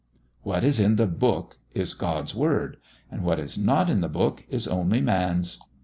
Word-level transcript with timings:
"'What 0.41 0.63
is 0.63 0.79
in 0.79 0.95
the 0.95 1.05
Book 1.05 1.59
is 1.75 1.93
God's 1.93 2.33
word: 2.33 2.77
what 3.11 3.37
is 3.39 3.55
not 3.55 3.87
in 3.87 4.01
the 4.01 4.09
Book 4.09 4.43
is 4.49 4.67
only 4.67 4.99
man's." 4.99 5.59